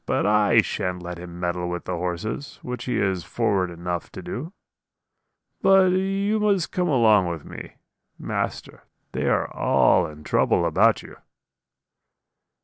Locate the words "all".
9.55-10.07